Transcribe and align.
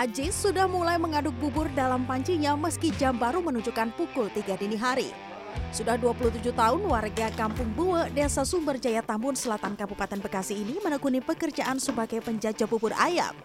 Ajis 0.00 0.32
sudah 0.32 0.64
mulai 0.64 0.96
mengaduk 0.96 1.36
bubur 1.36 1.68
dalam 1.76 2.08
pancinya 2.08 2.56
meski 2.56 2.88
jam 2.96 3.20
baru 3.20 3.44
menunjukkan 3.44 3.92
pukul 4.00 4.32
3 4.32 4.56
dini 4.56 4.72
hari. 4.72 5.12
Sudah 5.76 6.00
27 6.00 6.40
tahun 6.56 6.80
warga 6.88 7.28
Kampung 7.36 7.68
Buwe, 7.76 8.08
Desa 8.08 8.48
Sumberjaya 8.48 9.04
Tambun 9.04 9.36
Selatan 9.36 9.76
Kabupaten 9.76 10.16
Bekasi 10.24 10.56
ini 10.56 10.80
menekuni 10.80 11.20
pekerjaan 11.20 11.76
sebagai 11.76 12.24
penjajah 12.24 12.64
bubur 12.64 12.96
ayam. 12.96 13.36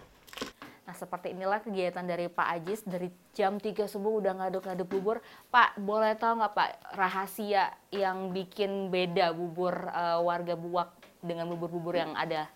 Nah 0.88 0.96
seperti 0.96 1.36
inilah 1.36 1.60
kegiatan 1.60 2.00
dari 2.08 2.32
Pak 2.32 2.48
Ajis 2.48 2.80
dari 2.88 3.12
jam 3.36 3.60
3 3.60 3.84
subuh 3.84 4.24
udah 4.24 4.32
ngaduk-ngaduk 4.40 4.88
bubur. 4.88 5.20
Pak 5.52 5.76
boleh 5.76 6.16
tahu 6.16 6.40
nggak 6.40 6.56
Pak 6.56 6.70
rahasia 6.96 7.68
yang 7.92 8.32
bikin 8.32 8.88
beda 8.88 9.36
bubur 9.36 9.92
uh, 9.92 10.24
warga 10.24 10.56
Buwak 10.56 10.88
dengan 11.20 11.52
bubur-bubur 11.52 12.00
yang 12.00 12.16
ada 12.16 12.48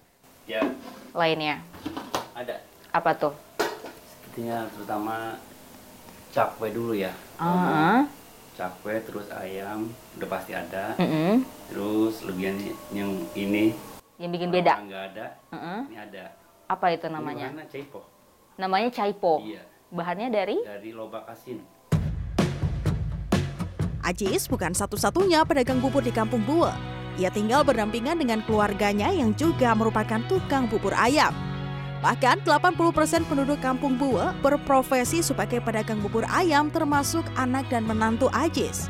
Ya, 0.48 0.64
lainnya? 1.12 1.60
ada. 2.32 2.64
Apa 2.96 3.12
tuh? 3.12 3.49
Sepertinya 4.40 4.72
terutama 4.72 5.16
cakwe 6.32 6.72
dulu 6.72 6.96
ya. 6.96 7.12
Ah, 7.36 8.08
Cakwe 8.56 8.96
terus 9.04 9.28
ayam 9.28 9.92
udah 10.16 10.28
pasti 10.32 10.56
ada. 10.56 10.96
mm-mm. 10.96 11.44
Terus 11.68 12.24
lebihan 12.24 12.56
yang 12.88 13.20
ini 13.36 13.76
Yang 14.16 14.30
bikin 14.32 14.48
beda. 14.48 14.80
nggak 14.80 15.04
ada. 15.12 15.26
Mm-mm. 15.52 15.78
Ini 15.92 15.98
ada. 16.00 16.24
Apa 16.72 16.88
itu 16.88 17.12
namanya? 17.12 17.52
Ini 17.52 17.68
caipo? 17.68 18.00
Namanya 18.56 18.88
caipo. 18.88 19.44
Iya, 19.44 19.60
Bahannya 19.92 20.32
dari? 20.32 20.56
dari 20.64 20.88
lobak 20.96 21.28
asin. 21.28 21.60
Ajis 24.00 24.48
bukan 24.48 24.72
satu-satunya 24.72 25.44
pedagang 25.44 25.84
bubur 25.84 26.00
di 26.00 26.16
Kampung 26.16 26.40
Buwe. 26.48 26.72
Ia 27.20 27.28
tinggal 27.28 27.60
berdampingan 27.60 28.16
dengan 28.16 28.40
keluarganya 28.48 29.12
yang 29.12 29.36
juga 29.36 29.76
merupakan 29.76 30.24
tukang 30.24 30.64
bubur 30.64 30.96
ayam. 30.96 31.36
Bahkan 32.00 32.48
80% 32.48 33.28
penduduk 33.28 33.60
Kampung 33.60 34.00
Buwe 34.00 34.32
berprofesi 34.40 35.20
sebagai 35.20 35.60
pedagang 35.60 36.00
bubur 36.00 36.24
ayam 36.32 36.72
termasuk 36.72 37.20
anak 37.36 37.68
dan 37.68 37.84
menantu 37.84 38.32
Ajis. 38.32 38.88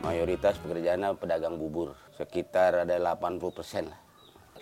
Mayoritas 0.00 0.56
pekerjaannya 0.64 1.12
pedagang 1.20 1.60
bubur, 1.60 1.92
sekitar 2.16 2.88
ada 2.88 2.96
80 2.96 3.36
persen 3.52 3.92
lah. 3.92 4.00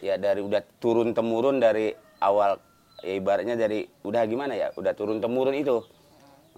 Ya 0.03 0.19
dari 0.19 0.42
udah 0.42 0.67
turun 0.83 1.14
temurun 1.14 1.62
dari 1.62 1.95
awal, 2.19 2.59
ya 3.06 3.14
ibaratnya 3.14 3.55
dari 3.55 3.86
udah 4.03 4.23
gimana 4.27 4.59
ya, 4.59 4.75
udah 4.75 4.91
turun 4.91 5.23
temurun 5.23 5.55
itu. 5.55 5.79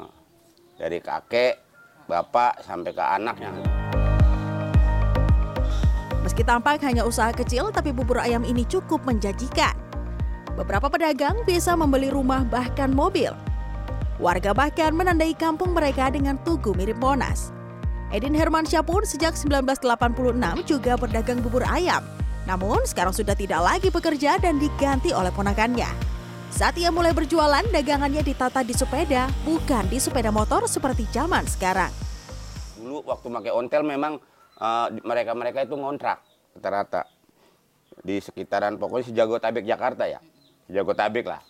Nah, 0.00 0.08
Dari 0.80 0.96
kakek, 0.96 1.60
bapak 2.08 2.64
sampai 2.64 2.92
ke 2.96 3.04
anaknya. 3.04 3.52
Meski 6.24 6.40
tampak 6.40 6.80
hanya 6.88 7.04
usaha 7.04 7.36
kecil, 7.36 7.68
tapi 7.68 7.92
bubur 7.92 8.16
ayam 8.16 8.48
ini 8.48 8.64
cukup 8.64 9.04
menjanjikan. 9.04 9.83
Beberapa 10.54 10.86
pedagang 10.86 11.42
bisa 11.42 11.74
membeli 11.74 12.14
rumah 12.14 12.46
bahkan 12.46 12.94
mobil. 12.94 13.34
Warga 14.22 14.54
bahkan 14.54 14.94
menandai 14.94 15.34
kampung 15.34 15.74
mereka 15.74 16.14
dengan 16.14 16.38
tugu 16.46 16.70
mirip 16.78 16.94
Monas. 17.02 17.50
Edin 18.14 18.38
Hermansyah 18.38 18.86
pun 18.86 19.02
sejak 19.02 19.34
1986 19.34 19.82
juga 20.62 20.94
berdagang 20.94 21.42
bubur 21.42 21.66
ayam. 21.66 22.06
Namun 22.46 22.86
sekarang 22.86 23.10
sudah 23.10 23.34
tidak 23.34 23.58
lagi 23.66 23.90
bekerja 23.90 24.38
dan 24.38 24.62
diganti 24.62 25.10
oleh 25.10 25.34
ponakannya. 25.34 25.90
Saat 26.54 26.78
ia 26.78 26.94
mulai 26.94 27.10
berjualan, 27.10 27.66
dagangannya 27.74 28.22
ditata 28.22 28.62
di 28.62 28.70
sepeda, 28.70 29.26
bukan 29.42 29.90
di 29.90 29.98
sepeda 29.98 30.30
motor 30.30 30.70
seperti 30.70 31.02
zaman 31.10 31.42
sekarang. 31.50 31.90
Dulu 32.78 33.02
waktu 33.02 33.26
pakai 33.26 33.50
ontel 33.50 33.82
memang 33.82 34.22
eh, 34.62 34.86
mereka-mereka 35.02 35.66
itu 35.66 35.74
ngontrak 35.74 36.22
rata-rata 36.54 37.10
di 38.06 38.22
sekitaran 38.22 38.78
pokoknya 38.78 39.10
sejagotabek 39.10 39.66
Jakarta 39.66 40.06
ya, 40.06 40.22
sejagotabek 40.68 41.26
lah. 41.28 41.42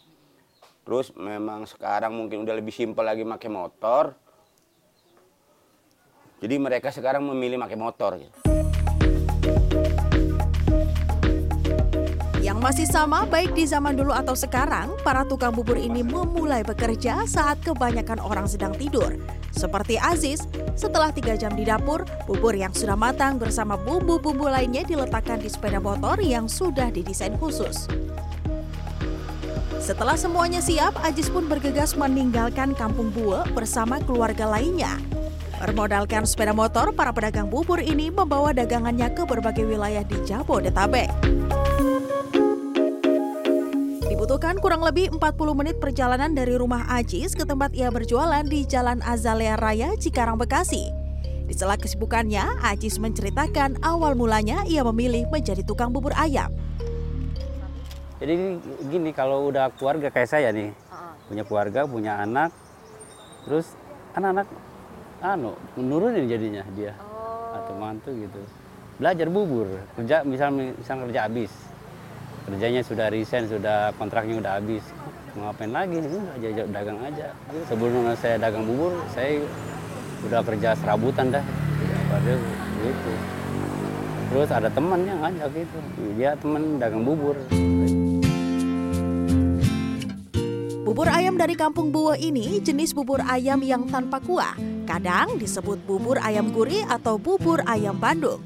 Terus 0.85 1.11
memang 1.17 1.65
sekarang 1.65 2.13
mungkin 2.13 2.45
udah 2.45 2.55
lebih 2.55 2.75
simpel 2.75 3.09
lagi 3.09 3.25
pakai 3.25 3.49
motor. 3.49 4.13
Jadi 6.45 6.55
mereka 6.61 6.93
sekarang 6.93 7.25
memilih 7.25 7.57
pakai 7.57 7.79
motor 7.81 8.21
gitu. 8.21 8.37
Yang 12.45 12.59
masih 12.61 12.85
sama 12.85 13.25
baik 13.25 13.57
di 13.57 13.65
zaman 13.65 13.97
dulu 13.97 14.13
atau 14.13 14.37
sekarang, 14.37 14.93
para 15.01 15.25
tukang 15.25 15.57
bubur 15.57 15.81
ini 15.81 16.05
memulai 16.05 16.61
bekerja 16.61 17.25
saat 17.25 17.65
kebanyakan 17.65 18.21
orang 18.21 18.45
sedang 18.45 18.77
tidur. 18.77 19.17
Seperti 19.57 19.97
Aziz, 19.97 20.45
setelah 20.77 21.09
tiga 21.09 21.41
jam 21.41 21.57
di 21.57 21.65
dapur, 21.65 22.05
bubur 22.29 22.53
yang 22.53 22.77
sudah 22.77 23.01
matang 23.01 23.41
bersama 23.41 23.81
bumbu-bumbu 23.81 24.45
lainnya 24.45 24.85
diletakkan 24.85 25.41
di 25.41 25.49
sepeda 25.49 25.81
motor 25.81 26.21
yang 26.21 26.45
sudah 26.45 26.93
didesain 26.93 27.33
khusus. 27.41 27.89
Setelah 29.85 30.17
semuanya 30.17 30.65
siap, 30.65 30.97
Ajis 31.05 31.29
pun 31.29 31.45
bergegas 31.45 31.93
meninggalkan 31.93 32.73
kampung 32.73 33.13
Buwe 33.13 33.45
bersama 33.53 34.01
keluarga 34.01 34.49
lainnya. 34.49 34.97
Bermodalkan 35.61 36.25
sepeda 36.25 36.57
motor, 36.57 36.89
para 36.97 37.13
pedagang 37.13 37.53
bubur 37.53 37.85
ini 37.85 38.09
membawa 38.09 38.57
dagangannya 38.57 39.13
ke 39.13 39.29
berbagai 39.29 39.69
wilayah 39.69 40.01
di 40.01 40.17
Jabodetabek. 40.25 41.13
Dibutuhkan 44.09 44.57
kurang 44.57 44.81
lebih 44.81 45.13
40 45.21 45.21
menit 45.53 45.77
perjalanan 45.77 46.33
dari 46.33 46.57
rumah 46.57 46.89
Ajis 46.89 47.37
ke 47.37 47.45
tempat 47.45 47.77
ia 47.77 47.93
berjualan 47.93 48.41
di 48.41 48.65
Jalan 48.65 49.05
Azalea 49.05 49.61
Raya, 49.61 49.93
Cikarang, 50.01 50.41
Bekasi. 50.41 50.89
Di 51.45 51.53
sela 51.53 51.77
kesibukannya, 51.77 52.57
Ajis 52.65 52.97
menceritakan 52.97 53.85
awal 53.85 54.17
mulanya 54.17 54.65
ia 54.65 54.81
memilih 54.81 55.29
menjadi 55.29 55.61
tukang 55.61 55.93
bubur 55.93 56.17
ayam. 56.17 56.49
Jadi 58.23 58.63
gini 58.87 59.11
kalau 59.11 59.51
udah 59.51 59.75
keluarga 59.75 60.07
kayak 60.09 60.31
saya 60.31 60.49
nih, 60.55 60.71
punya 61.27 61.43
keluarga, 61.43 61.81
punya 61.83 62.23
anak, 62.23 62.55
terus 63.43 63.75
anak-anak 64.15 64.47
anu 65.25 65.57
nurunin 65.81 66.29
jadinya 66.29 66.63
dia 66.77 66.93
atau 67.57 67.75
mantu 67.75 68.13
gitu. 68.15 68.39
Belajar 69.03 69.27
bubur, 69.27 69.67
kerja 69.99 70.23
misal 70.23 70.55
misal 70.55 71.03
kerja 71.11 71.27
habis. 71.27 71.51
Kerjanya 72.45 72.85
sudah 72.85 73.09
resign, 73.09 73.49
sudah 73.49 73.91
kontraknya 73.97 74.39
udah 74.39 74.53
habis. 74.61 74.85
Mau 75.35 75.51
ngapain 75.51 75.73
lagi? 75.73 75.99
Udah 75.99 76.37
aja 76.39 76.63
dagang 76.71 77.01
aja. 77.03 77.27
Sebelum 77.67 78.13
saya 78.21 78.37
dagang 78.39 78.69
bubur, 78.69 78.95
saya 79.11 79.43
udah 80.29 80.45
kerja 80.45 80.77
serabutan 80.79 81.33
dah. 81.33 81.43
Pada 82.13 82.37
gitu. 82.85 83.13
Terus 84.29 84.51
ada 84.53 84.69
teman 84.69 85.03
yang 85.09 85.19
ngajak 85.25 85.51
gitu. 85.57 85.79
Dia 86.21 86.37
teman 86.37 86.77
dagang 86.77 87.03
bubur. 87.03 87.35
Bubur 90.95 91.11
ayam 91.11 91.35
dari 91.35 91.59
kampung 91.59 91.91
Buwe 91.91 92.15
ini 92.23 92.63
jenis 92.63 92.95
bubur 92.95 93.19
ayam 93.27 93.59
yang 93.67 93.83
tanpa 93.91 94.23
kuah. 94.23 94.55
Kadang 94.87 95.43
disebut 95.43 95.83
bubur 95.83 96.23
ayam 96.23 96.55
gurih 96.55 96.87
atau 96.87 97.19
bubur 97.19 97.67
ayam 97.67 97.99
Bandung. 97.99 98.39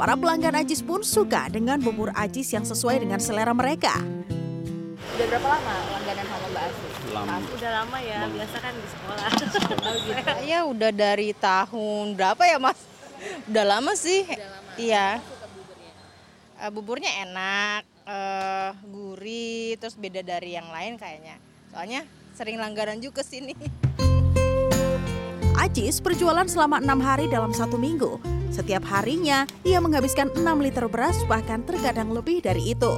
Para 0.00 0.16
pelanggan 0.16 0.64
Ajis 0.64 0.80
pun 0.80 1.04
suka 1.04 1.44
dengan 1.52 1.76
bubur 1.84 2.08
Ajis 2.16 2.56
yang 2.56 2.64
sesuai 2.64 3.04
dengan 3.04 3.20
selera 3.20 3.52
mereka. 3.52 4.00
Udah 4.00 5.26
berapa 5.28 5.44
lama 5.44 5.74
langganan 5.92 6.24
sama 6.24 6.46
Mbak 6.48 6.64
Aziz? 6.64 6.92
Lama. 7.12 7.36
Udah 7.52 7.70
lama 7.76 7.98
ya, 8.00 8.20
biasa 8.32 8.56
kan 8.64 8.72
di 8.72 8.88
sekolah. 8.88 9.28
Ya 10.56 10.60
udah 10.64 10.88
dari 10.88 11.36
tahun 11.36 12.16
berapa 12.16 12.42
ya 12.48 12.56
mas? 12.56 12.80
Udah 13.44 13.64
lama 13.68 13.92
sih. 13.92 14.24
Iya. 14.80 15.20
Eh, 16.64 16.70
buburnya 16.72 17.12
enak, 17.28 17.84
eh, 18.08 18.70
gurih, 18.88 19.76
terus 19.76 20.00
beda 20.00 20.24
dari 20.24 20.56
yang 20.56 20.72
lain 20.72 20.96
kayaknya. 20.96 21.52
Soalnya 21.74 22.06
sering 22.38 22.62
langganan 22.62 23.02
juga 23.02 23.26
ke 23.26 23.34
sini. 23.34 23.50
Ajis 25.58 25.98
berjualan 25.98 26.46
selama 26.46 26.78
enam 26.78 27.02
hari 27.02 27.26
dalam 27.26 27.50
satu 27.50 27.74
minggu. 27.74 28.22
Setiap 28.54 28.86
harinya, 28.86 29.42
ia 29.66 29.82
menghabiskan 29.82 30.30
6 30.30 30.38
liter 30.62 30.86
beras 30.86 31.18
bahkan 31.26 31.66
terkadang 31.66 32.14
lebih 32.14 32.46
dari 32.46 32.78
itu. 32.78 32.94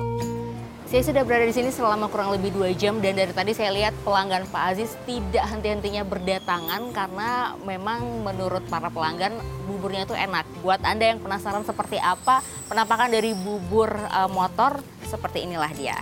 Saya 0.92 1.02
sudah 1.08 1.24
berada 1.24 1.48
di 1.48 1.56
sini 1.56 1.72
selama 1.72 2.12
kurang 2.12 2.36
lebih 2.36 2.52
dua 2.52 2.70
jam 2.76 3.00
dan 3.00 3.16
dari 3.16 3.32
tadi 3.32 3.56
saya 3.56 3.72
lihat 3.72 3.96
pelanggan 4.04 4.44
Pak 4.52 4.62
Aziz 4.76 4.92
tidak 5.08 5.48
henti-hentinya 5.48 6.04
berdatangan 6.04 6.92
karena 6.92 7.56
memang 7.64 8.22
menurut 8.22 8.62
para 8.68 8.92
pelanggan 8.92 9.34
buburnya 9.66 10.04
itu 10.04 10.12
enak. 10.12 10.44
Buat 10.60 10.84
Anda 10.84 11.16
yang 11.16 11.24
penasaran 11.24 11.64
seperti 11.64 11.96
apa 11.96 12.44
penampakan 12.68 13.08
dari 13.08 13.32
bubur 13.32 13.88
eh, 13.88 14.30
motor 14.30 14.78
seperti 15.08 15.48
inilah 15.48 15.72
dia. 15.72 15.96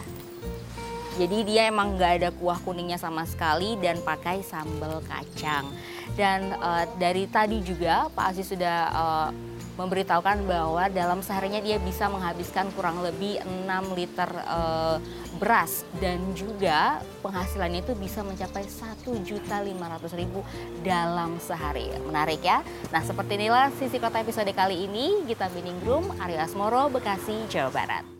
Jadi 1.14 1.46
dia 1.46 1.70
emang 1.70 1.94
nggak 1.94 2.12
ada 2.18 2.30
kuah 2.34 2.58
kuningnya 2.58 2.98
sama 2.98 3.22
sekali 3.22 3.78
dan 3.78 4.02
pakai 4.02 4.42
sambal 4.42 4.98
kacang. 5.06 5.70
Dan 6.18 6.50
eh, 6.50 6.84
dari 6.98 7.30
tadi 7.30 7.62
juga 7.62 8.10
Pak 8.10 8.34
Aziz 8.34 8.50
sudah 8.50 8.78
eh, 8.90 9.30
memberitahukan 9.74 10.46
bahwa 10.46 10.86
dalam 10.90 11.18
seharinya 11.18 11.58
dia 11.58 11.82
bisa 11.82 12.06
menghabiskan 12.06 12.70
kurang 12.78 13.02
lebih 13.02 13.42
6 13.42 13.98
liter 13.98 14.30
eh, 14.30 14.96
beras 15.38 15.82
dan 15.98 16.22
juga 16.38 17.02
penghasilannya 17.22 17.82
itu 17.82 17.94
bisa 17.98 18.22
mencapai 18.22 18.66
1.500.000 18.66 20.86
dalam 20.86 21.38
sehari. 21.42 21.90
Menarik 22.06 22.42
ya? 22.42 22.62
Nah 22.94 23.02
seperti 23.02 23.34
inilah 23.38 23.74
sisi 23.74 23.98
kota 23.98 24.22
episode 24.22 24.50
kali 24.54 24.86
ini. 24.86 25.26
Gita 25.26 25.50
Biningrum, 25.50 26.06
Aryo 26.22 26.38
Asmoro, 26.38 26.86
Bekasi, 26.90 27.50
Jawa 27.50 27.70
Barat. 27.74 28.13